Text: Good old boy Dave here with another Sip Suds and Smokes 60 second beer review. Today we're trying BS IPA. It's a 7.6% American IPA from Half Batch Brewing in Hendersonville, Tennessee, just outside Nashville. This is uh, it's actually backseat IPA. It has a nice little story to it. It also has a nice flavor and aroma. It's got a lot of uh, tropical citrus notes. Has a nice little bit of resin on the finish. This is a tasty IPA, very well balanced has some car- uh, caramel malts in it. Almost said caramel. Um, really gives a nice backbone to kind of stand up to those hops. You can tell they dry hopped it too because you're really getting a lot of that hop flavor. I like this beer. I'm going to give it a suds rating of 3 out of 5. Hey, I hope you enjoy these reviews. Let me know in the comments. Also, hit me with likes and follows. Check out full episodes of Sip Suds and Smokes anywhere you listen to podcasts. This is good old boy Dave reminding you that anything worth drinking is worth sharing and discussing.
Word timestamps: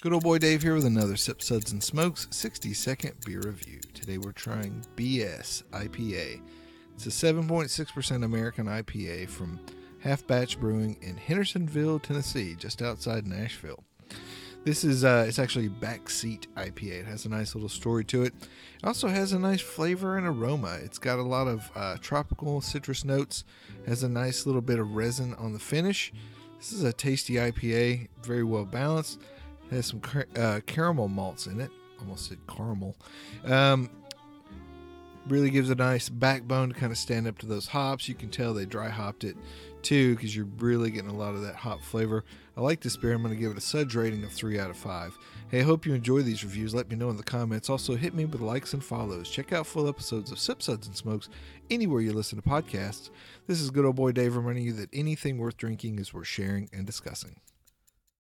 Good 0.00 0.12
old 0.12 0.22
boy 0.22 0.38
Dave 0.38 0.62
here 0.62 0.76
with 0.76 0.84
another 0.84 1.16
Sip 1.16 1.42
Suds 1.42 1.72
and 1.72 1.82
Smokes 1.82 2.28
60 2.30 2.72
second 2.72 3.14
beer 3.26 3.40
review. 3.40 3.80
Today 3.94 4.16
we're 4.16 4.30
trying 4.30 4.84
BS 4.94 5.64
IPA. 5.72 6.40
It's 6.94 7.06
a 7.06 7.08
7.6% 7.08 8.24
American 8.24 8.66
IPA 8.66 9.28
from 9.28 9.58
Half 9.98 10.24
Batch 10.28 10.60
Brewing 10.60 10.96
in 11.02 11.16
Hendersonville, 11.16 11.98
Tennessee, 11.98 12.54
just 12.54 12.80
outside 12.80 13.26
Nashville. 13.26 13.82
This 14.62 14.84
is 14.84 15.02
uh, 15.02 15.24
it's 15.26 15.40
actually 15.40 15.68
backseat 15.68 16.46
IPA. 16.56 17.00
It 17.00 17.06
has 17.06 17.24
a 17.24 17.30
nice 17.30 17.56
little 17.56 17.68
story 17.68 18.04
to 18.04 18.22
it. 18.22 18.34
It 18.40 18.86
also 18.86 19.08
has 19.08 19.32
a 19.32 19.38
nice 19.40 19.62
flavor 19.62 20.16
and 20.16 20.28
aroma. 20.28 20.78
It's 20.80 20.98
got 20.98 21.18
a 21.18 21.22
lot 21.22 21.48
of 21.48 21.68
uh, 21.74 21.96
tropical 22.00 22.60
citrus 22.60 23.04
notes. 23.04 23.42
Has 23.88 24.04
a 24.04 24.08
nice 24.08 24.46
little 24.46 24.62
bit 24.62 24.78
of 24.78 24.94
resin 24.94 25.34
on 25.34 25.54
the 25.54 25.58
finish. 25.58 26.12
This 26.56 26.72
is 26.72 26.84
a 26.84 26.92
tasty 26.92 27.34
IPA, 27.34 28.06
very 28.22 28.44
well 28.44 28.64
balanced 28.64 29.18
has 29.70 29.86
some 29.86 30.00
car- 30.00 30.28
uh, 30.36 30.60
caramel 30.66 31.08
malts 31.08 31.46
in 31.46 31.60
it. 31.60 31.70
Almost 32.00 32.28
said 32.28 32.38
caramel. 32.46 32.96
Um, 33.44 33.90
really 35.26 35.50
gives 35.50 35.70
a 35.70 35.74
nice 35.74 36.08
backbone 36.08 36.70
to 36.70 36.74
kind 36.74 36.92
of 36.92 36.98
stand 36.98 37.26
up 37.26 37.38
to 37.38 37.46
those 37.46 37.68
hops. 37.68 38.08
You 38.08 38.14
can 38.14 38.30
tell 38.30 38.54
they 38.54 38.64
dry 38.64 38.88
hopped 38.88 39.24
it 39.24 39.36
too 39.82 40.14
because 40.14 40.34
you're 40.34 40.48
really 40.58 40.90
getting 40.90 41.10
a 41.10 41.16
lot 41.16 41.34
of 41.34 41.42
that 41.42 41.54
hop 41.56 41.82
flavor. 41.82 42.24
I 42.56 42.60
like 42.60 42.80
this 42.80 42.96
beer. 42.96 43.12
I'm 43.12 43.22
going 43.22 43.34
to 43.34 43.40
give 43.40 43.52
it 43.52 43.58
a 43.58 43.60
suds 43.60 43.94
rating 43.94 44.24
of 44.24 44.32
3 44.32 44.58
out 44.58 44.70
of 44.70 44.76
5. 44.76 45.16
Hey, 45.50 45.60
I 45.60 45.62
hope 45.62 45.86
you 45.86 45.94
enjoy 45.94 46.22
these 46.22 46.42
reviews. 46.42 46.74
Let 46.74 46.90
me 46.90 46.96
know 46.96 47.08
in 47.10 47.16
the 47.16 47.22
comments. 47.22 47.70
Also, 47.70 47.94
hit 47.94 48.14
me 48.14 48.24
with 48.24 48.40
likes 48.40 48.72
and 48.74 48.82
follows. 48.82 49.30
Check 49.30 49.52
out 49.52 49.66
full 49.66 49.88
episodes 49.88 50.32
of 50.32 50.38
Sip 50.38 50.60
Suds 50.60 50.88
and 50.88 50.96
Smokes 50.96 51.28
anywhere 51.70 52.00
you 52.00 52.12
listen 52.12 52.40
to 52.40 52.48
podcasts. 52.48 53.10
This 53.46 53.60
is 53.60 53.70
good 53.70 53.84
old 53.84 53.96
boy 53.96 54.12
Dave 54.12 54.36
reminding 54.36 54.64
you 54.64 54.72
that 54.74 54.90
anything 54.92 55.38
worth 55.38 55.56
drinking 55.56 55.98
is 55.98 56.12
worth 56.12 56.26
sharing 56.26 56.68
and 56.72 56.84
discussing. 56.84 57.36